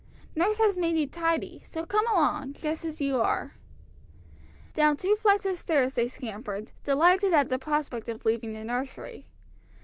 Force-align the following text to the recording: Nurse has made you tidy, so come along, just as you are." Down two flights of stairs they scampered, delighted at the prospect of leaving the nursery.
Nurse 0.35 0.57
has 0.57 0.79
made 0.79 0.97
you 0.97 1.05
tidy, 1.05 1.61
so 1.63 1.85
come 1.85 2.07
along, 2.07 2.53
just 2.53 2.83
as 2.83 3.01
you 3.01 3.21
are." 3.21 3.53
Down 4.73 4.97
two 4.97 5.15
flights 5.15 5.45
of 5.45 5.59
stairs 5.59 5.93
they 5.93 6.07
scampered, 6.07 6.71
delighted 6.83 7.33
at 7.33 7.49
the 7.49 7.59
prospect 7.59 8.09
of 8.09 8.25
leaving 8.25 8.53
the 8.53 8.63
nursery. 8.63 9.27